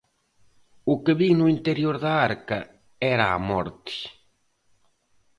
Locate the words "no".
1.39-1.47